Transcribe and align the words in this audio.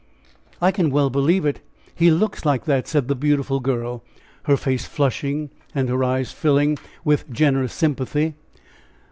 "I 0.59 0.71
can 0.71 0.89
well 0.89 1.11
believe 1.11 1.45
it! 1.45 1.59
He 1.93 2.09
looks 2.09 2.43
like 2.43 2.65
that!" 2.65 2.87
said 2.87 3.07
the 3.07 3.13
beautiful 3.13 3.59
girl, 3.59 4.01
her 4.45 4.57
face 4.57 4.85
flushing 4.87 5.51
and 5.75 5.89
her 5.89 6.03
eyes 6.03 6.31
filling 6.31 6.79
with 7.05 7.29
generous 7.29 7.73
sympathy. 7.73 8.33